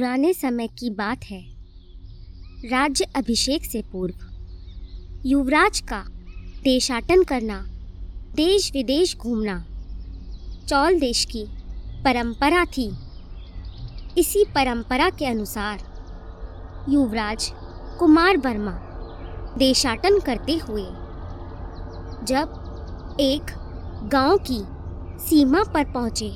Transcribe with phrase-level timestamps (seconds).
[0.00, 1.40] पुराने समय की बात है।
[2.64, 4.14] राज्य अभिषेक से पूर्व।
[5.26, 5.98] युवराज का
[6.64, 7.58] देशाटन करना
[8.34, 9.58] देश विदेश घूमना,
[10.68, 11.44] चौल देश की
[12.04, 12.88] परंपरा थी।
[14.18, 15.78] इसी परंपरा के अनुसार
[16.88, 17.52] युवराज
[17.98, 18.76] कुमार वर्मा
[19.58, 20.86] देशाटन करते हुए,
[22.26, 23.56] जब एक
[24.12, 24.62] गाँव की
[25.24, 26.30] सीमा पर पहुँचे,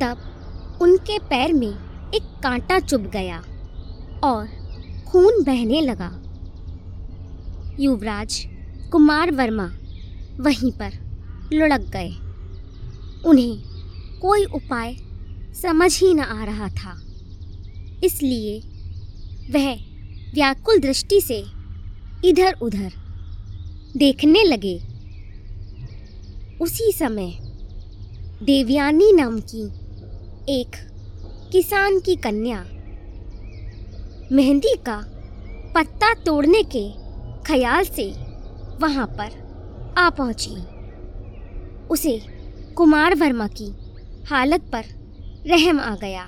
[0.00, 3.38] तब उनके पैर में एक कांटा चुभ गया
[4.24, 4.46] और
[5.08, 6.22] खून बहने लगा।
[7.80, 8.46] युवराज
[8.92, 9.66] कुमार वर्मा
[10.40, 10.92] वहीं पर
[11.52, 12.10] लुढ़क गए।
[13.26, 13.58] उन्हें
[14.20, 14.96] कोई उपाय
[15.62, 17.00] समझ ही न आ रहा था।
[18.04, 18.58] इसलिए
[19.50, 19.74] वह
[20.34, 21.44] व्याकुल दृष्टि से
[22.24, 22.92] इधर उधर
[23.96, 24.76] देखने लगे।
[26.60, 27.30] उसी समय
[28.42, 29.66] देवयानी नाम की
[30.60, 30.87] एक
[31.52, 32.58] किसान की कन्या।
[34.32, 34.96] मेहंदी का
[35.74, 36.88] पत्ता तोड़ने के
[37.42, 38.04] ख्याल से
[38.80, 40.56] वहाँ पर आ पहुँची।
[41.86, 42.20] उसे
[42.74, 43.70] कुमार वर्मा की
[44.26, 44.84] हालत पर
[45.46, 46.24] रहम आ गया।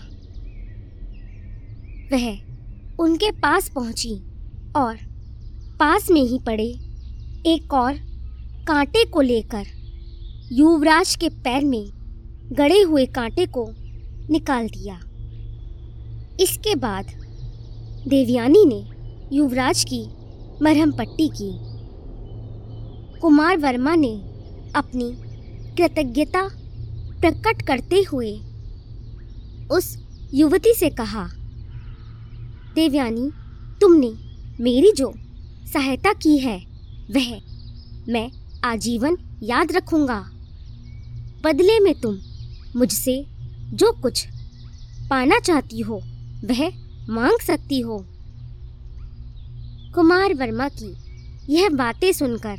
[2.13, 2.31] वह
[2.99, 4.15] उनके पास पहुँची
[4.77, 4.97] और
[5.81, 6.69] पास में ही पड़े
[7.47, 7.99] एक और
[8.67, 9.67] कांटे को लेकर
[10.53, 11.85] युवराज के पैर में
[12.53, 13.69] गड़े हुए कांटे को
[14.31, 15.01] निकाल दिया।
[16.41, 17.07] इसके बाद
[18.09, 18.85] देवयानी ने
[19.37, 20.03] युवराज की
[20.63, 21.51] मरहम पट्टी की।
[23.21, 24.13] कुमार वर्मा ने
[24.77, 25.11] अपनी
[25.77, 26.49] कृतज्ञता
[27.21, 28.33] प्रकट करते हुए
[29.71, 29.97] उस
[30.35, 31.29] युवती से कहा,
[32.75, 33.31] देवयानी,
[33.81, 34.13] तुमने
[34.61, 35.13] मेरी जो
[35.73, 36.57] सहायता की है,
[37.11, 37.41] वह
[38.09, 38.31] मैं
[38.65, 40.21] आजीवन याद रखूँगा।
[41.45, 42.19] बदले में तुम
[42.77, 43.25] मुझसे
[43.73, 44.27] जो कुछ
[45.11, 46.01] पाना चाहती हो
[46.45, 46.69] वह
[47.09, 47.99] मांग सकती हो।
[49.95, 50.95] कुमार वर्मा की
[51.49, 52.59] यह बातें सुनकर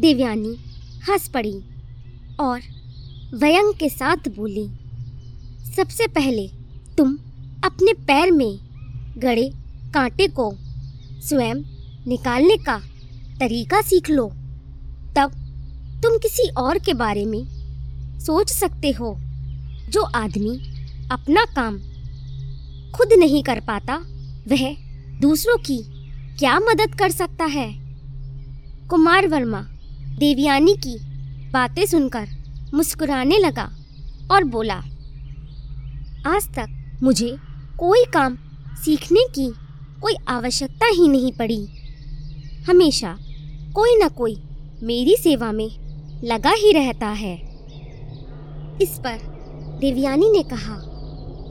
[0.00, 0.54] देवयानी
[1.08, 1.54] हंस पड़ी
[2.40, 2.60] और
[3.34, 4.66] व्यंग के साथ बोली,
[5.76, 6.46] सबसे पहले
[6.96, 7.16] तुम
[7.64, 8.58] अपने पैर में
[9.18, 9.50] गड़े
[9.94, 10.52] कांटे को
[11.20, 11.62] स्वयं
[12.06, 12.78] निकालने का
[13.40, 14.26] तरीका सीख लो।
[15.16, 15.32] तब
[16.02, 17.44] तुम किसी और के बारे में
[18.20, 19.14] सोच सकते हो,
[19.90, 20.56] जो आदमी
[21.12, 21.78] अपना काम
[22.96, 23.96] खुद नहीं कर पाता,
[24.48, 24.74] वह
[25.20, 25.78] दूसरों की
[26.38, 27.68] क्या मदद कर सकता है?
[28.88, 29.60] कुमार वर्मा,
[30.18, 30.98] देवयानी की
[31.50, 32.28] बातें सुनकर
[32.74, 33.70] मुस्कुराने लगा
[34.32, 34.82] और बोला,
[36.26, 37.36] आज तक मुझे
[37.78, 38.38] कोई काम
[38.84, 39.52] सीखने की
[40.00, 41.66] कोई आवश्यकता ही नहीं पड़ी।
[42.68, 43.16] हमेशा
[43.74, 44.42] कोई ना कोई
[44.82, 45.68] मेरी सेवा में
[46.24, 47.34] लगा ही रहता है।
[48.82, 49.18] इस पर
[49.80, 50.76] देवयानी ने कहा,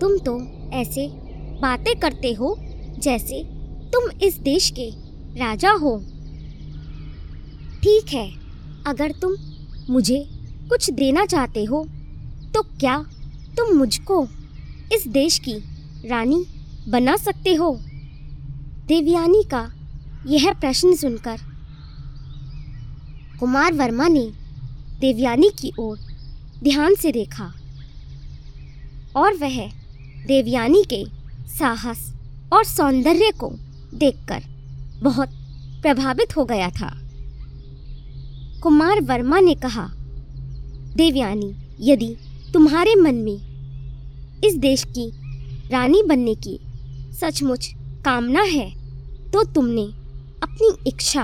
[0.01, 0.39] तुम तो
[0.73, 1.07] ऐसे
[1.61, 2.55] बातें करते हो,
[2.99, 3.43] जैसे
[3.93, 4.89] तुम इस देश के
[5.39, 5.97] राजा हो।
[7.83, 8.27] ठीक है,
[8.87, 9.35] अगर तुम
[9.89, 10.23] मुझे
[10.69, 11.83] कुछ देना चाहते हो
[12.53, 12.97] तो क्या
[13.57, 14.23] तुम मुझको
[14.93, 15.53] इस देश की
[16.09, 16.43] रानी
[16.89, 17.71] बना सकते हो?
[18.87, 19.61] देवयानी का
[20.27, 21.37] यह प्रश्न सुनकर
[23.39, 24.25] कुमार वर्मा ने
[24.99, 25.97] देवयानी की ओर
[26.63, 27.51] ध्यान से देखा
[29.15, 29.59] और वह
[30.27, 31.03] देवयानी के
[31.49, 32.13] साहस
[32.53, 33.49] और सौंदर्य को
[33.95, 34.43] देखकर
[35.03, 35.29] बहुत
[35.81, 36.91] प्रभावित हो गया था।
[38.63, 39.87] कुमार वर्मा ने कहा,
[40.95, 42.15] देवयानी, यदि
[42.53, 45.09] तुम्हारे मन में इस देश की
[45.71, 46.59] रानी बनने की
[47.13, 47.69] सचमुच
[48.05, 48.69] कामना है
[49.31, 49.83] तो तुमने
[50.43, 51.23] अपनी इच्छा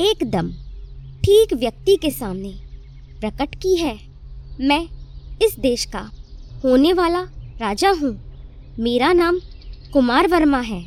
[0.00, 0.50] एकदम
[1.22, 2.52] ठीक व्यक्ति के सामने
[3.20, 3.98] प्रकट की है।
[4.60, 4.82] मैं
[5.42, 6.10] इस देश का
[6.64, 7.22] होने वाला
[7.60, 8.12] राजा हूँ।
[8.80, 9.38] मेरा नाम
[9.92, 10.80] कुमार वर्मा है।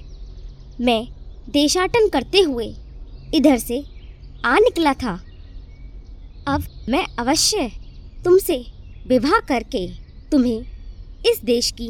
[0.82, 1.08] मैं
[1.50, 2.66] देशाटन करते हुए
[3.34, 3.84] इधर से
[4.46, 5.14] आ निकला था।
[6.48, 7.70] अब मैं अवश्य
[8.24, 8.58] तुमसे
[9.08, 9.88] विवाह करके
[10.32, 10.62] तुम्हें
[11.26, 11.90] इस देश की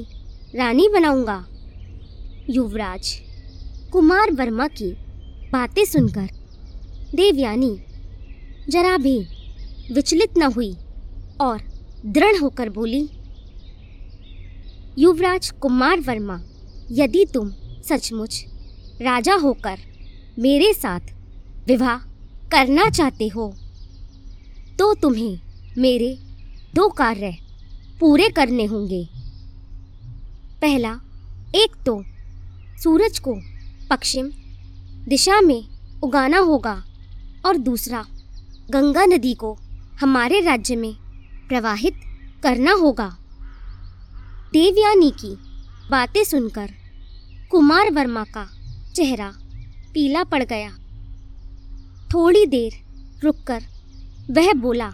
[0.56, 1.45] रानी बनाऊँगा।
[2.50, 3.13] युवराज,
[3.92, 4.92] कुमार वर्मा की
[5.51, 6.27] बातें सुनकर
[7.15, 7.75] देवयानी
[8.69, 9.18] जरा भी
[9.94, 10.74] विचलित न हुई
[11.42, 11.62] और
[12.06, 13.09] दृढ़ होकर बोली
[14.98, 16.40] युवराज कुमार वर्मा,
[16.92, 17.52] यदि तुम
[17.84, 18.44] सचमुच
[19.02, 19.78] राजा होकर
[20.40, 21.14] मेरे साथ
[21.68, 21.98] विवाह
[22.52, 23.54] करना चाहते हो
[24.80, 25.40] तो तुम्हें
[25.78, 26.18] मेरे
[26.76, 27.32] दो कार्य
[28.00, 29.04] पूरे करने होंगे।
[30.62, 30.92] पहला,
[31.56, 32.02] एक तो
[32.84, 33.36] सूरज को
[33.90, 34.30] पश्चिम
[35.08, 35.64] दिशा में
[36.04, 36.76] उगाना होगा
[37.46, 38.06] और दूसरा,
[38.72, 39.58] गंगा नदी को
[40.02, 40.94] हमारे राज्य में
[41.50, 42.02] प्रवाहित
[42.44, 43.16] करना होगा।
[44.51, 45.30] देवयानी की
[45.92, 46.69] बातें सुनकर
[47.51, 48.45] कुमार वर्मा का
[48.95, 49.27] चेहरा
[49.94, 50.71] पीला पड़ गया।
[52.09, 52.74] थोड़ी देर
[53.24, 53.62] रुककर
[54.31, 54.89] वह बोला,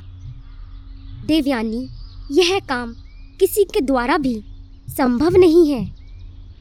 [1.25, 1.81] देवयानी,
[2.31, 2.93] यह काम
[3.39, 4.35] किसी के द्वारा भी
[4.89, 5.81] संभव नहीं है।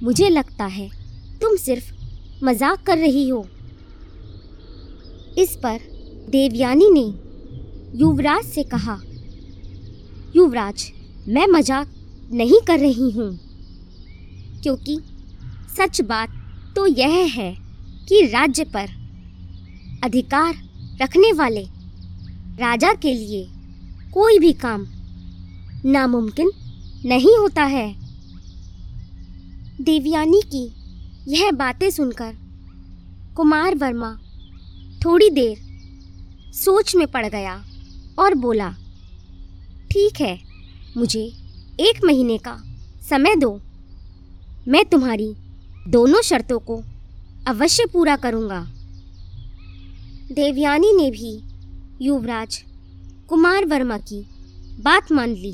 [0.02, 0.88] मुझे लगता है
[1.40, 1.92] तुम सिर्फ़
[2.44, 3.46] मज़ाक कर रही हो।
[5.38, 5.78] इस पर
[6.30, 7.06] देवयानी ने
[7.98, 8.98] युवराज से कहा,
[10.36, 10.90] युवराज,
[11.28, 11.92] मैं मज़ाक
[12.32, 13.38] नहीं कर रही हूँ।
[14.62, 14.98] क्योंकि
[15.76, 16.28] सच बात
[16.76, 17.56] तो यह है
[18.08, 18.88] कि राज्य पर
[20.04, 20.54] अधिकार
[21.02, 21.62] रखने वाले
[22.60, 23.46] राजा के लिए
[24.12, 24.86] कोई भी काम
[25.84, 26.50] नामुमकिन
[27.04, 27.94] नहीं होता है।
[29.80, 30.64] देवयानी की
[31.28, 32.34] यह बातें सुनकर
[33.36, 34.12] कुमार वर्मा
[35.04, 35.56] थोड़ी देर
[36.54, 37.64] सोच में पड़ गया
[38.18, 38.70] और बोला,
[39.90, 40.38] ठीक है,
[40.96, 41.30] मुझे
[41.80, 42.56] एक महीने का
[43.10, 43.60] समय दो।
[44.68, 45.34] मैं तुम्हारी
[45.88, 46.76] दोनों शर्तों को
[47.46, 48.60] अवश्य पूरा करूँगा।
[50.32, 51.42] देवयानी ने भी
[52.06, 52.64] युवराज
[53.28, 54.22] कुमार वर्मा की
[54.80, 55.52] बात मान ली।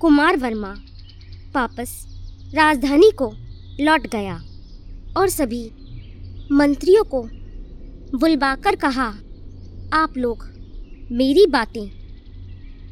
[0.00, 0.74] कुमार वर्मा
[1.54, 1.94] वापस
[2.54, 3.32] राजधानी को
[3.80, 4.42] लौट गया
[5.16, 5.64] और सभी
[6.52, 7.22] मंत्रियों को
[8.18, 9.08] बुलवाकर कहा,
[9.94, 10.48] आप लोग
[11.12, 11.88] मेरी बातें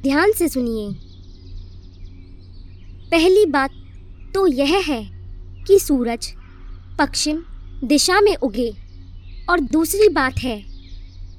[0.03, 1.10] ध्यान से सुनिए।
[3.11, 3.71] पहली बात
[4.35, 5.03] तो यह है
[5.65, 6.27] कि सूरज
[6.99, 7.43] पश्चिम
[7.85, 8.71] दिशा में उगे
[9.51, 10.57] और दूसरी बात है,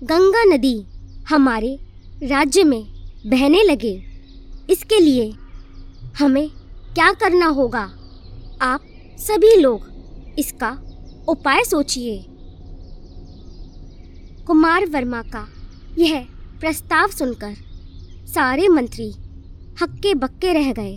[0.03, 0.75] गंगा नदी
[1.29, 1.75] हमारे
[2.23, 2.83] राज्य में
[3.25, 3.93] बहने लगे।
[4.69, 5.31] इसके लिए
[6.19, 6.49] हमें
[6.93, 7.83] क्या करना होगा?
[8.61, 8.81] आप
[9.17, 10.71] सभी लोग इसका
[11.29, 12.17] उपाय सोचिए।
[14.47, 15.47] कुमार वर्मा का
[15.97, 16.19] यह
[16.59, 17.55] प्रस्ताव सुनकर
[18.27, 19.09] सारे मंत्री
[19.81, 20.95] हक्के बक्के रह गए।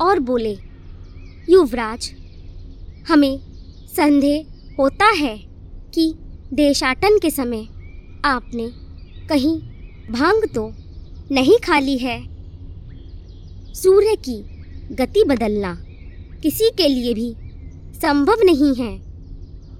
[0.00, 0.56] और बोले,
[1.50, 2.10] युवराज,
[3.08, 3.38] हमें
[3.96, 4.46] संदेह
[4.78, 5.36] होता है
[5.94, 6.14] कि
[6.52, 7.66] देशाटन के समय
[8.24, 8.68] आपने
[9.28, 9.58] कहीं
[10.12, 10.72] भाँग तो
[11.32, 12.20] नहीं खाली है।
[13.74, 14.42] सूर्य की
[14.94, 15.74] गति बदलना
[16.42, 17.34] किसी के लिए भी
[17.98, 18.98] संभव नहीं है।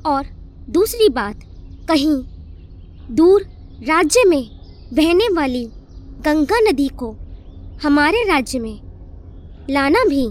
[0.07, 0.27] और
[0.71, 1.41] दूसरी बात,
[1.89, 2.17] कहीं
[3.15, 3.43] दूर
[3.83, 4.51] राज्य में
[4.93, 5.65] बहने वाली
[6.25, 7.17] गंगा नदी को
[7.83, 8.86] हमारे राज्य में
[9.71, 10.25] लाना भी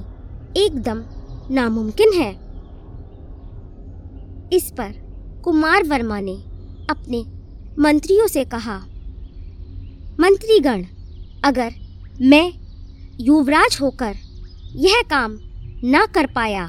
[0.58, 1.04] एकदम
[1.52, 2.32] नामुमकिन है।
[4.54, 4.92] इस पर
[5.44, 6.36] कुमार वर्मा ने
[6.90, 7.24] अपने
[7.80, 8.78] मंत्रियों से कहा,
[10.20, 10.86] मंत्रीगण,
[11.44, 11.74] अगर
[12.22, 12.52] मैं
[13.22, 14.16] युवराज होकर
[14.76, 15.38] यह काम
[15.84, 16.68] ना कर पाया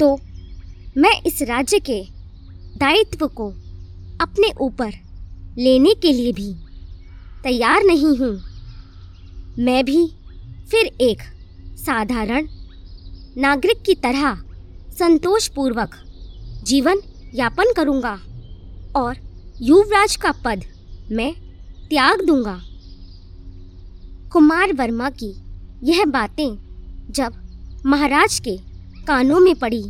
[0.00, 0.14] तो
[0.96, 2.00] मैं इस राज्य के
[2.78, 3.48] दायित्व को
[4.20, 4.92] अपने ऊपर
[5.58, 6.52] लेने के लिए भी
[7.42, 8.32] तैयार नहीं हूँ।
[9.58, 10.06] मैं भी
[10.70, 11.22] फिर एक
[11.80, 12.46] साधारण,
[13.36, 14.34] नागरिक की तरह
[14.98, 15.94] संतोषपूर्वक
[16.64, 17.00] जीवन
[17.34, 18.18] यापन करूँगा
[18.96, 19.16] और
[19.60, 20.64] युवराज का पद
[21.12, 21.32] मैं
[21.88, 22.58] त्याग दूँगा।
[24.32, 25.32] कुमार वर्मा की
[25.82, 26.48] यह बातें
[27.10, 27.32] जब
[27.86, 28.56] महाराज के
[29.06, 29.82] कानों में पड़ी,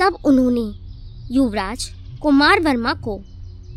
[0.00, 0.70] तब उन्होंने
[1.34, 1.90] युवराज
[2.22, 3.16] कुमार वर्मा को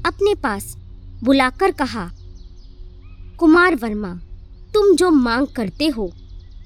[0.06, 0.76] अपने पास
[1.24, 2.10] बुलाकर कहा,
[3.40, 4.14] कुमार वर्मा,
[4.74, 6.12] तुम जो मांग करते हो,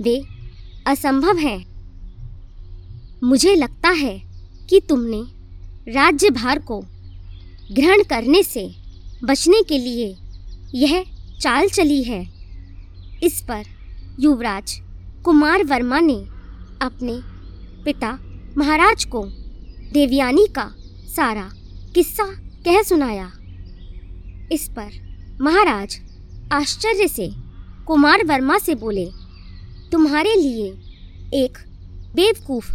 [0.02, 0.22] वे
[0.88, 1.58] असंभव है।
[3.24, 4.18] मुझे लगता है
[4.70, 5.22] कि तुमने
[5.92, 6.80] राज्य भार को
[7.72, 8.76] ग्रहण करने से
[9.24, 10.16] बचने के लिए
[10.76, 11.04] यह
[11.42, 12.22] चाल चली है।
[13.24, 13.64] इस पर
[14.20, 14.80] युवराज
[15.26, 16.18] कुमार वर्मा ने
[16.82, 17.20] अपने
[17.84, 18.12] पिता
[18.58, 19.24] महाराज को
[19.94, 20.74] देवयानी का
[21.16, 21.50] सारा
[21.96, 22.26] किस्सा
[22.66, 23.32] कह सुनाया।
[24.52, 24.92] इस पर
[25.42, 26.00] महाराज
[26.52, 27.30] आश्चर्य से
[27.88, 29.06] कुमार वर्मा से बोले
[29.94, 30.68] तुम्हारे लिए
[31.34, 31.58] एक
[32.16, 32.72] बेवकूफ़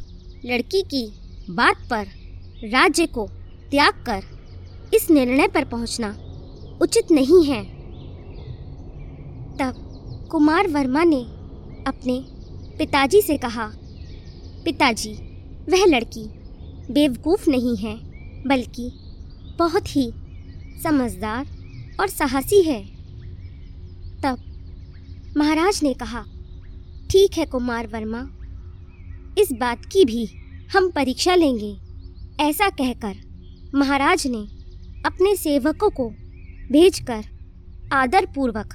[0.46, 1.12] लड़की की
[1.50, 2.06] बात पर
[2.68, 3.26] राज्य को
[3.70, 4.22] त्याग कर
[4.94, 6.08] इस निर्णय पर पहुँचना
[6.82, 7.62] उचित नहीं है।
[9.56, 11.20] तब कुमार वर्मा ने
[11.86, 12.24] अपने
[12.78, 13.66] पिताजी से कहा,
[14.64, 15.12] पिताजी,
[15.68, 16.24] वह लड़की
[16.90, 17.96] बेवकूफ़ नहीं है,
[18.46, 18.90] बल्कि
[19.58, 20.12] बहुत ही
[20.82, 21.46] समझदार
[22.00, 22.82] और साहसी है।
[24.22, 24.38] तब
[25.36, 26.24] महाराज ने कहा
[27.10, 28.18] ठीक है, कुमार वर्मा।
[29.38, 30.24] इस बात की भी
[30.72, 31.76] हम परीक्षा लेंगे,
[32.40, 33.14] ऐसा कहकर
[33.74, 34.42] महाराज ने
[35.06, 36.08] अपने सेवकों को
[36.72, 37.24] भेजकर
[37.92, 38.74] आदरपूर्वक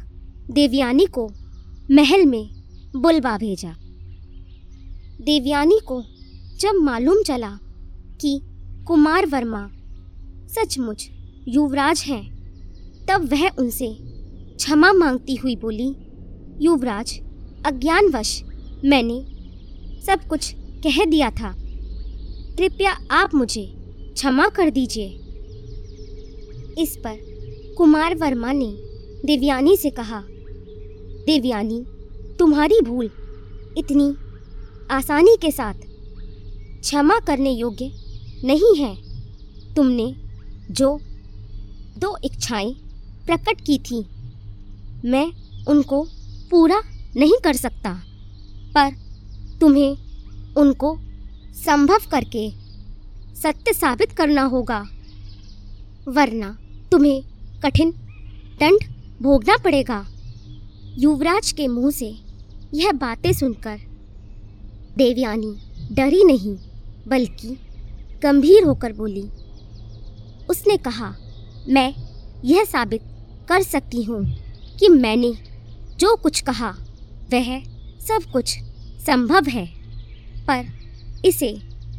[0.52, 1.28] देवयानी को
[1.92, 2.50] महल में
[2.96, 3.74] बुलवा भेजा।
[5.22, 6.02] देवयानी को
[6.60, 7.52] जब मालूम चला
[8.22, 8.40] कि
[8.88, 9.68] कुमार वर्मा
[10.50, 11.10] सचमुच
[11.48, 12.24] युवराज हैं,
[13.06, 13.96] तब वह उनसे
[14.58, 15.96] क्षमा मांगती हुई बोली,
[16.62, 17.20] युवराज
[17.66, 18.44] अज्ञानवश
[18.86, 19.26] मैंने
[20.06, 21.56] सब कुछ कह दिया था।
[22.58, 23.74] कृपया आप मुझे
[24.14, 25.08] क्षमा कर दीजिए।
[26.78, 27.18] इस पर
[27.78, 28.78] कुमार वर्मा ने
[29.26, 30.24] देवयानी से कहा,
[31.26, 31.86] देवयानी,
[32.40, 33.12] तुम्हारी भूल
[33.78, 34.16] इतनी
[34.92, 35.74] आसानी के साथ
[36.82, 37.92] क्षमा करने योग्य
[38.46, 38.96] नहीं है।
[39.76, 40.16] तुमने
[40.72, 41.00] जो
[41.98, 42.74] दो इच्छाएँ
[43.26, 44.06] प्रकट की थी,
[45.06, 45.32] मैं
[45.66, 46.08] उनको
[46.52, 46.82] पूरा
[47.16, 47.94] नहीं कर सकता।
[48.76, 48.92] पर
[49.62, 50.96] तुम्हें उनको
[51.56, 52.50] संभव करके
[53.36, 54.80] सत्य साबित करना होगा,
[56.08, 56.58] वरना
[56.92, 57.22] तुम्हें
[57.64, 57.92] कठिन
[58.60, 58.84] दंड
[59.22, 60.06] भोगना पड़ेगा।
[60.98, 62.14] युवराज के मुँह से
[62.74, 63.80] यह बातें सुनकर
[64.98, 65.56] देवयानी
[65.92, 66.56] डरी नहीं,
[67.08, 67.58] बल्कि
[68.24, 69.24] गंभीर होकर बोली,
[70.50, 71.14] उसने कहा,
[71.70, 71.94] मैं
[72.46, 73.02] यह साबित
[73.50, 74.24] कर सकती हूँ
[74.80, 75.34] कि मैंने
[76.00, 76.74] जो कुछ कहा
[77.34, 77.48] वह
[78.00, 78.58] सब कुछ
[79.06, 79.66] संभव है,
[80.48, 80.66] पर
[81.26, 81.56] इसे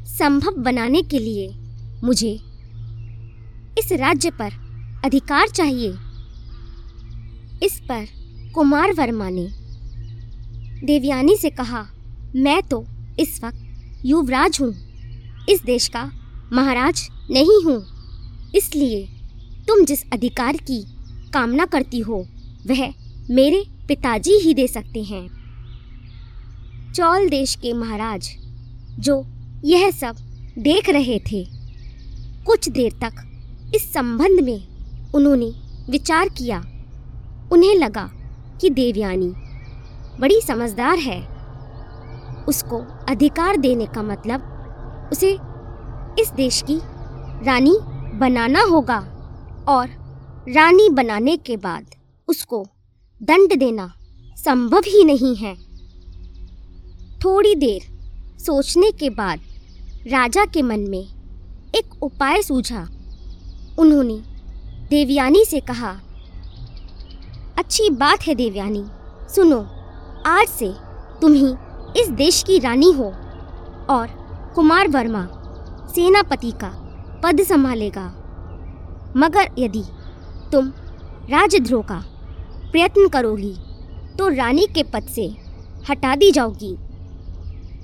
[0.08, 1.48] संभव बनाने के लिए
[2.04, 2.32] मुझे
[3.78, 4.52] इस राज्य पर
[5.04, 5.88] अधिकार चाहिए।
[7.62, 8.06] इस पर
[8.54, 9.46] कुमार वर्मा ने
[10.86, 11.86] देवयानी से कहा,
[12.36, 12.84] मैं तो
[13.20, 14.72] इस वक्त युवराज हूँ।
[15.48, 16.04] इस देश का
[16.52, 17.82] महाराज नहीं हूँ।
[18.56, 19.06] इसलिए
[19.68, 20.82] तुम जिस अधिकार की
[21.32, 22.26] कामना करती हो,
[22.66, 22.88] वह
[23.30, 25.26] मेरे पिताजी ही दे सकते हैं।
[26.94, 28.30] चौल देश के महाराज,
[28.98, 29.26] जो
[29.64, 30.16] यह सब
[30.58, 31.44] देख रहे थे,
[32.44, 34.66] कुछ देर तक इस संबंध में
[35.12, 35.52] उन्होंने
[35.90, 36.58] विचार किया।
[37.52, 38.10] उन्हें लगा
[38.60, 39.32] कि देवयानी
[40.20, 41.20] बड़ी समझदार है।
[42.48, 45.32] उसको अधिकार देने का मतलब उसे
[46.22, 46.78] इस देश की
[47.46, 47.78] रानी
[48.18, 48.98] बनाना होगा
[49.68, 49.88] और
[50.48, 51.86] रानी बनाने के बाद
[52.28, 52.66] उसको
[53.22, 53.92] दंड देना
[54.36, 55.54] संभव ही नहीं है।
[57.18, 57.82] थोड़ी देर
[58.38, 59.40] सोचने के बाद
[60.08, 61.06] राजा के मन में
[61.74, 62.82] एक उपाय सूझा।
[63.78, 64.16] उन्होंने
[64.90, 65.90] देवयानी से कहा,
[67.58, 68.84] अच्छी बात है देवयानी,
[69.34, 69.60] सुनो,
[70.26, 70.72] आज से
[71.20, 71.54] तुम ही
[72.00, 73.12] इस देश की रानी हो
[73.90, 74.06] और
[74.54, 75.26] कुमार वर्मा
[75.94, 76.68] सेनापति का
[77.24, 78.06] पद संभालेगा।
[79.16, 79.82] मगर यदि
[80.52, 80.68] तुम
[81.30, 82.04] राजद्रोह का
[82.74, 83.52] प्रयत्न करोगी
[84.18, 85.24] तो रानी के पद से
[85.90, 86.70] हटा दी जाओगी।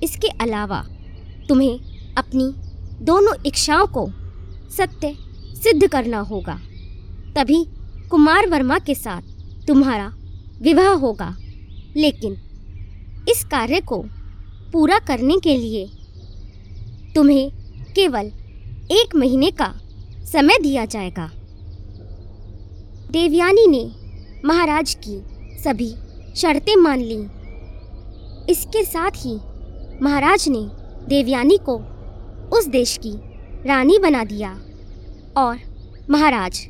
[0.03, 0.79] इसके अलावा
[1.49, 2.47] तुम्हें अपनी
[3.05, 4.05] दोनों इच्छाओं को
[4.77, 5.13] सत्य
[5.55, 6.57] सिद्ध करना होगा।
[7.35, 7.63] तभी
[8.09, 9.21] कुमार वर्मा के साथ
[9.67, 10.11] तुम्हारा
[10.61, 11.29] विवाह होगा।
[11.97, 12.35] लेकिन
[13.29, 14.01] इस कार्य को
[14.73, 15.87] पूरा करने के लिए
[17.15, 17.49] तुम्हें
[17.95, 18.31] केवल
[18.91, 19.73] एक महीने का
[20.33, 21.31] समय दिया जाएगा।
[23.11, 24.00] देवयानी ने
[24.45, 25.17] महाराज की
[25.63, 25.89] सभी
[26.35, 27.17] शर्तें मान ली।
[28.51, 29.33] इसके साथ ही
[30.01, 30.61] महाराज ने
[31.07, 31.75] देवयानी को
[32.57, 33.11] उस देश की
[33.67, 34.51] रानी बना दिया
[35.37, 35.59] और
[36.09, 36.67] महाराज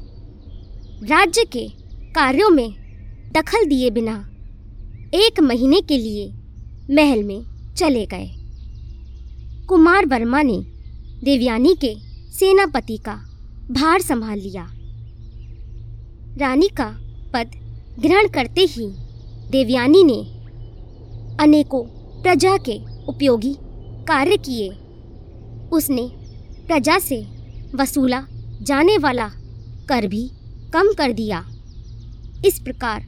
[1.03, 1.67] राज्य के
[2.13, 2.69] कार्यों में
[3.35, 4.15] दखल दिए बिना
[5.13, 6.27] एक महीने के लिए
[6.95, 8.29] महल में चले गए।
[9.67, 10.57] कुमार वर्मा ने
[11.23, 11.95] देवयानी के
[12.31, 13.13] सेनापति का
[13.71, 14.67] भार संभाल लिया।
[16.37, 16.89] रानी का
[17.33, 17.51] पद
[17.99, 18.87] ग्रहण करते ही
[19.51, 20.19] देवयानी ने
[21.43, 21.83] अनेकों
[22.23, 23.53] प्रजा के उपयोगी
[24.07, 24.69] कार्य किए।
[25.71, 26.09] उसने
[26.67, 27.21] प्रजा से
[27.75, 28.21] वसूला
[28.61, 29.27] जाने वाला
[29.89, 30.29] कर भी
[30.73, 31.39] कम कर दिया।
[32.45, 33.05] इस प्रकार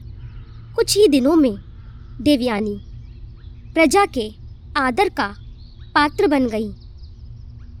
[0.76, 1.54] कुछ ही दिनों में
[2.20, 2.76] देवयानी
[3.74, 4.28] प्रजा के
[4.76, 5.28] आदर का
[5.94, 6.68] पात्र बन गई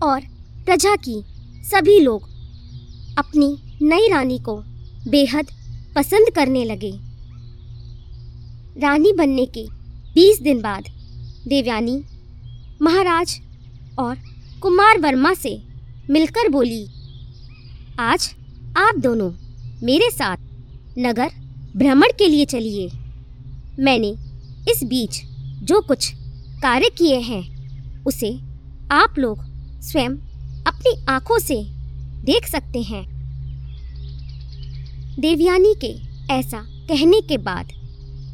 [0.02, 0.20] और
[0.66, 1.22] प्रजा की
[1.64, 2.28] सभी लोग
[3.18, 4.56] अपनी नई रानी को
[5.08, 5.46] बेहद
[5.96, 6.90] पसंद करने लगे।
[8.80, 9.66] रानी बनने के
[10.14, 10.84] बीस दिन बाद
[11.48, 12.02] देवयानी,
[12.82, 13.40] महाराज
[13.98, 14.16] और
[14.62, 15.60] कुमार वर्मा से
[16.10, 16.86] मिलकर बोली,
[18.00, 18.34] आज
[18.78, 19.30] आप दोनों
[19.82, 20.36] मेरे साथ
[20.98, 21.30] नगर
[21.76, 22.88] भ्रमण के लिए चलिए।
[23.80, 24.08] मैंने
[24.70, 25.20] इस बीच
[25.62, 26.12] जो कुछ
[26.62, 28.38] कार्य किए हैं, उसे
[28.92, 29.44] आप लोग
[29.82, 30.10] स्वयं
[30.66, 31.62] अपनी आँखों से
[32.24, 33.13] देख सकते हैं।
[35.18, 35.88] देवयानी के
[36.32, 37.66] ऐसा कहने के बाद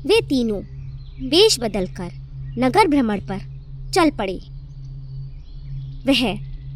[0.07, 0.61] वे तीनों
[1.29, 2.11] वेश बदलकर
[2.59, 3.41] नगर भ्रमण पर
[3.95, 4.37] चल पड़े।
[6.07, 6.23] वह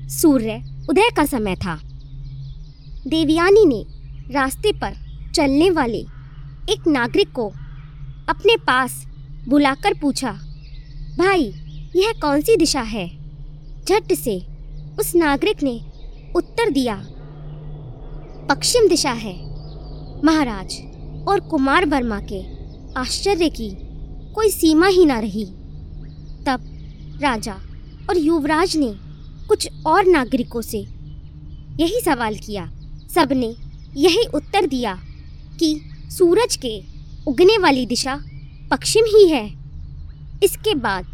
[0.08, 0.56] सूर्य
[0.90, 1.80] उदय का समय था।
[3.06, 3.84] देवयानी ने
[4.32, 4.96] रास्ते पर
[5.34, 6.00] चलने वाले
[6.70, 7.48] एक नागरिक को
[8.28, 9.04] अपने पास
[9.48, 10.32] बुलाकर पूछा,
[11.18, 11.52] भाई,
[11.96, 13.08] यह कौन सी दिशा है?
[13.84, 14.40] झट से
[14.98, 15.80] उस नागरिक ने
[16.36, 17.02] उत्तर दिया,
[18.50, 19.43] पश्चिम दिशा है।
[20.22, 20.74] महाराज
[21.28, 22.42] और कुमार वर्मा के
[23.00, 23.70] आश्चर्य की
[24.34, 25.44] कोई सीमा ही ना रही।
[26.46, 26.64] तब
[27.22, 27.54] राजा
[28.10, 28.92] और युवराज ने
[29.48, 30.78] कुछ और नागरिकों से
[31.80, 32.70] यही सवाल किया।
[33.14, 33.54] सबने
[33.96, 34.94] यही उत्तर दिया
[35.60, 35.80] कि
[36.10, 36.78] सूरज के
[37.26, 38.18] उगने वाली दिशा
[38.70, 39.46] पश्चिम ही है।
[40.42, 41.04] इसके बाद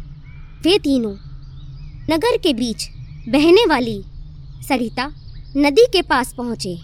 [0.63, 1.13] वे तीनों
[2.09, 2.89] नगर के बीच
[3.29, 4.01] बहने वाली
[4.67, 5.11] सरिता
[5.57, 6.75] नदी के पास पहुँचे।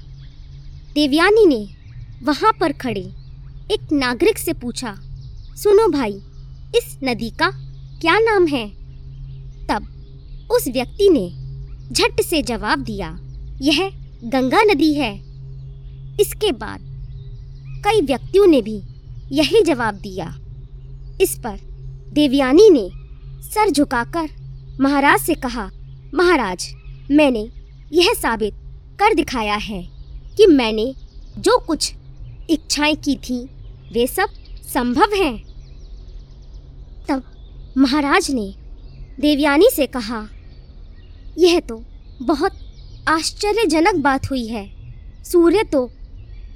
[0.93, 1.76] देवयानी ने
[2.23, 3.01] वहाँ पर खड़े
[3.71, 4.95] एक नागरिक से पूछा,
[5.55, 6.13] सुनो भाई,
[6.77, 7.49] इस नदी का
[8.01, 8.67] क्या नाम है?
[9.67, 9.87] तब
[10.51, 13.09] उस व्यक्ति ने झट से जवाब दिया,
[13.61, 13.89] यह
[14.23, 15.13] गंगा नदी है।
[16.21, 16.79] इसके बाद
[17.85, 18.81] कई व्यक्तियों ने भी
[19.31, 20.27] यही जवाब दिया।
[21.21, 21.59] इस पर
[22.13, 22.89] देवयानी ने
[23.43, 24.29] सर झुकाकर
[24.81, 25.69] महाराज से कहा,
[26.15, 26.67] महाराज,
[27.11, 27.49] मैंने
[27.93, 28.53] यह साबित
[28.99, 29.81] कर दिखाया है
[30.37, 30.93] कि मैंने
[31.37, 31.93] जो कुछ
[32.49, 33.39] इच्छाएँ की थी।
[33.93, 34.29] वे सब
[34.73, 35.35] संभव हैं।
[37.09, 37.23] तब
[37.77, 38.53] महाराज ने
[39.19, 40.27] देवयानी से कहा,
[41.37, 41.83] यह तो
[42.21, 42.51] बहुत
[43.09, 44.65] आश्चर्यजनक बात हुई है।
[45.23, 45.85] सूर्य तो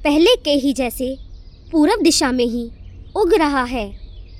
[0.04, 1.16] पहले के ही जैसे
[1.72, 2.64] पूरब दिशा में ही
[3.16, 3.88] उग रहा है,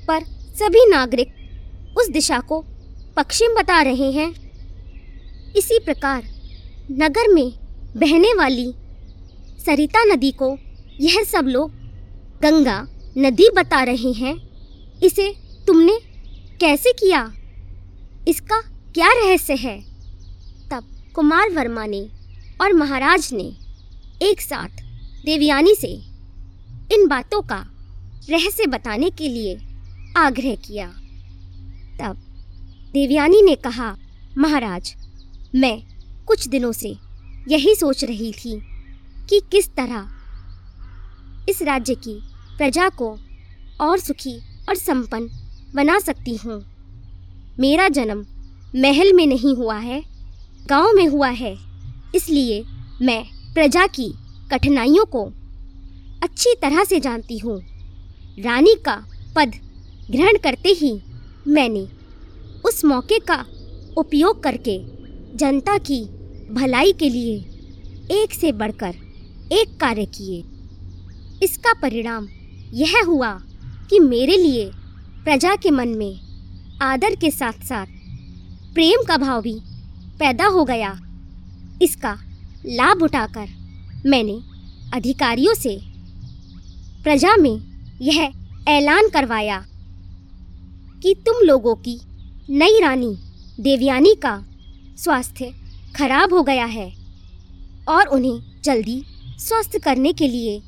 [0.06, 0.24] पर
[0.58, 2.60] सभी नागरिक उस दिशा को
[3.16, 4.30] पश्चिम बता रहे हैं।
[5.56, 6.22] इसी प्रकार
[6.92, 7.50] नगर में
[7.96, 8.72] बहने वाली
[9.66, 10.56] सरिता नदी को
[11.00, 11.70] यह सब लोग
[12.42, 12.86] गंगा
[13.18, 14.36] नदी बता रहे हैं।
[15.02, 15.34] इसे
[15.66, 15.98] तुमने
[16.60, 17.32] कैसे किया?
[18.28, 18.60] इसका
[18.94, 19.80] क्या रहस्य है?
[20.70, 22.08] तब कुमार वर्मा ने
[22.60, 23.56] और महाराज ने
[24.22, 24.68] एक साथ
[25.24, 25.92] देवयानी से
[26.94, 27.66] इन बातों का
[28.30, 29.58] रहस्य बताने के लिए
[30.16, 30.86] आग्रह किया।
[32.00, 32.16] तब
[32.92, 33.96] देवयानी ने कहा,
[34.38, 34.94] महाराज,
[35.54, 35.82] मैं
[36.24, 36.96] कुछ दिनों से
[37.48, 38.60] यही सोच रही थी
[39.28, 40.08] कि किस तरह
[41.48, 42.18] इस राज्य की
[42.58, 43.16] प्रजा को
[43.80, 44.36] और सुखी
[44.68, 45.28] और संपन्न
[45.74, 46.60] बना सकती हूँ।
[47.60, 48.24] मेरा जन्म
[48.74, 50.02] महल में नहीं हुआ है,
[50.66, 51.56] गाँव में हुआ है।
[52.14, 52.62] इसलिए
[53.02, 54.12] मैं प्रजा की
[54.50, 55.24] कठिनाइयों को
[56.22, 57.58] अच्छी तरह से जानती हूँ।
[58.38, 58.96] रानी का
[59.36, 59.52] पद
[60.10, 60.92] ग्रहण करते ही
[61.48, 61.86] मैंने
[62.64, 63.44] उस मौके का
[63.96, 64.78] उपयोग करके
[65.36, 66.04] जनता की
[66.52, 67.36] भलाई के लिए
[68.14, 68.94] एक से बढ़कर
[69.52, 70.42] एक कार्य किए।
[71.42, 72.28] इसका परिणाम
[72.72, 73.32] यह हुआ
[73.90, 74.70] कि मेरे लिए
[75.24, 76.20] प्रजा के मन में
[76.82, 77.86] आदर के साथ साथ
[78.74, 79.54] प्रेम का भाव भी
[80.18, 80.90] पैदा हो गया।
[81.82, 82.12] इसका
[82.66, 83.48] लाभ उठाकर
[84.06, 84.38] मैंने
[84.94, 85.78] अधिकारियों से
[87.04, 87.58] प्रजा में
[88.02, 88.32] यह
[88.68, 89.64] ऐलान करवाया
[91.02, 92.00] कि तुम लोगों की
[92.50, 93.14] नई रानी
[93.60, 94.42] देवयानी का
[94.98, 95.52] स्वास्थ्य
[95.96, 96.90] खराब हो गया है
[97.88, 99.02] और उन्हें जल्दी
[99.38, 100.60] स्वस्थ करने के लिए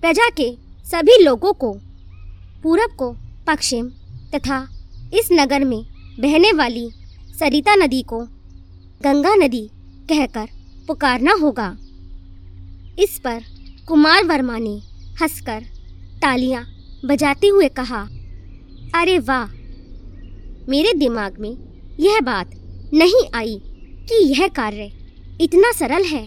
[0.00, 1.72] प्रजा के सभी लोगों को,
[2.62, 3.12] पूरब को
[3.46, 3.88] पश्चिम
[4.34, 4.58] तथा
[5.14, 5.84] इस नगर में
[6.20, 6.90] बहने वाली
[7.40, 8.20] सरिता नदी को
[9.02, 9.70] गंगा नदी
[10.08, 10.48] कहकर
[10.86, 11.76] पुकारना होगा।
[12.98, 13.42] इस पर
[13.88, 14.74] कुमार वर्मा ने
[15.22, 15.60] हंसकर
[16.22, 16.64] तालियाँ
[17.04, 18.02] बजाते हुए कहा,
[18.94, 19.46] अरे वाह!
[20.68, 21.56] मेरे दिमाग में
[22.00, 22.50] यह बात
[22.94, 23.60] नहीं आई
[24.08, 24.92] कि यह कार्य
[25.40, 26.26] इतना सरल है।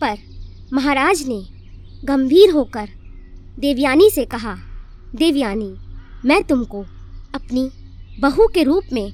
[0.00, 0.18] पर
[0.72, 1.59] महाराज ने
[2.04, 2.88] गंभीर होकर
[3.58, 4.54] देवयानी से कहा,
[5.14, 5.74] देवयानी,
[6.24, 6.80] मैं तुमको
[7.34, 7.68] अपनी
[8.20, 9.12] बहू के रूप में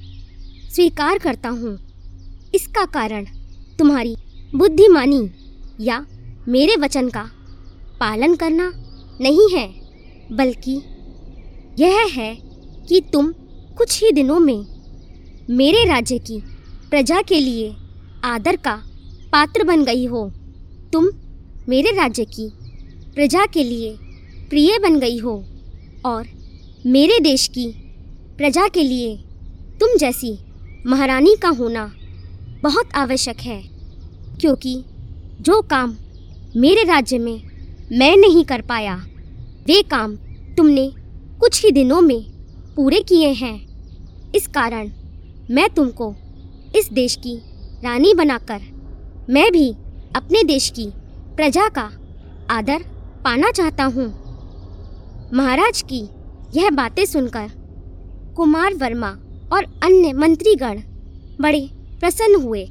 [0.71, 1.77] स्वीकार करता हूँ।
[2.55, 3.25] इसका कारण
[3.79, 4.15] तुम्हारी
[4.55, 5.29] बुद्धिमानी
[5.81, 6.05] या
[6.47, 7.23] मेरे वचन का
[7.99, 8.71] पालन करना
[9.21, 9.67] नहीं है,
[10.31, 10.75] बल्कि
[11.79, 12.33] यह है
[12.89, 13.31] कि तुम
[13.77, 14.65] कुछ ही दिनों में
[15.49, 16.39] मेरे राज्य की
[16.89, 17.75] प्रजा के लिए
[18.23, 18.75] आदर का
[19.31, 20.29] पात्र बन गई हो।
[20.93, 21.09] तुम
[21.69, 22.49] मेरे राज्य की
[23.17, 23.95] प्रजा के लिए
[24.49, 25.31] प्रिय बन गई हो
[26.05, 26.27] और
[26.85, 27.65] मेरे देश की
[28.37, 29.15] प्रजा के लिए
[29.79, 30.31] तुम जैसी
[30.85, 31.85] महारानी का होना
[32.63, 33.61] बहुत आवश्यक है,
[34.39, 34.83] क्योंकि
[35.41, 35.95] जो काम
[36.55, 37.41] मेरे राज्य में
[37.91, 38.95] मैं नहीं कर पाया,
[39.67, 40.15] वे काम
[40.57, 40.89] तुमने
[41.39, 42.21] कुछ ही दिनों में
[42.75, 43.55] पूरे किए हैं।
[44.35, 44.91] इस कारण
[45.49, 46.13] मैं तुमको
[46.75, 47.35] इस देश की
[47.83, 48.61] रानी बनाकर
[49.29, 49.69] मैं भी
[50.15, 50.87] अपने देश की
[51.35, 51.89] प्रजा का
[52.49, 52.85] आदर
[53.27, 54.05] पाना चाहता हूँ।
[55.33, 55.99] महाराज की
[56.53, 57.47] यह बातें सुनकर
[58.35, 59.07] कुमार वर्मा
[59.53, 60.79] और अन्य मंत्रीगण
[61.41, 61.59] बड़े
[61.99, 62.61] प्रसन्न हुए।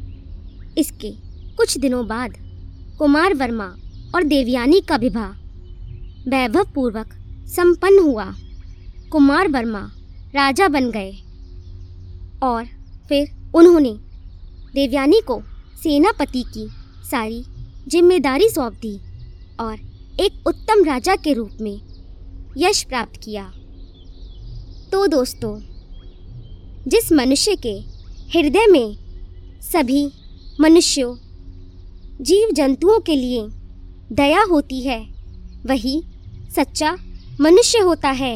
[0.79, 1.11] इसके
[1.57, 2.37] कुछ दिनों बाद
[2.99, 3.67] कुमार वर्मा
[4.15, 5.29] और देवयानी का विवाह
[6.31, 7.13] वैभव पूर्वक
[7.49, 8.25] संपन्न हुआ।
[9.13, 9.81] कुमार वर्मा
[10.35, 11.13] राजा बन गए
[12.43, 12.65] और
[13.09, 13.93] फिर उन्होंने
[14.75, 15.41] देवयानी को
[15.83, 16.67] सेनापति की
[17.11, 17.45] सारी
[17.89, 18.97] ज़िम्मेदारी सौंप दी
[19.61, 19.77] और
[20.21, 21.81] एक उत्तम राजा के रूप में
[22.57, 23.43] यश प्राप्त किया।
[24.93, 25.59] तो दोस्तों,
[26.89, 27.73] जिस मनुष्य के
[28.35, 28.97] हृदय में
[29.63, 30.13] सभी
[30.61, 31.15] मनुष्यों
[32.21, 33.47] जीव जंतुओं के लिए
[34.13, 35.01] दया होती है,
[35.67, 36.03] वही
[36.57, 36.97] सच्चा
[37.41, 38.35] मनुष्य होता है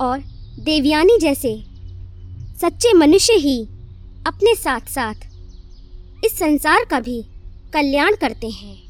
[0.00, 0.20] और
[0.60, 1.62] देवयानी जैसे
[2.60, 3.62] सच्चे मनुष्य ही
[4.26, 5.14] अपने साथ साथ
[6.24, 7.22] इस संसार का भी
[7.72, 8.87] कल्याण करते हैं।